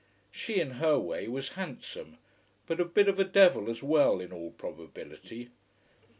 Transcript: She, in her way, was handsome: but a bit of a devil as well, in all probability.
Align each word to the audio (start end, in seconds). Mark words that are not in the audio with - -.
She, 0.31 0.59
in 0.59 0.71
her 0.81 0.97
way, 0.97 1.27
was 1.27 1.49
handsome: 1.49 2.17
but 2.65 2.79
a 2.79 2.85
bit 2.85 3.07
of 3.07 3.19
a 3.19 3.23
devil 3.23 3.69
as 3.69 3.83
well, 3.83 4.19
in 4.19 4.31
all 4.33 4.49
probability. 4.49 5.51